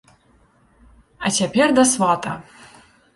А 1.27 1.31
цяпер 1.39 1.67
да 1.81 1.83
свата. 1.93 2.33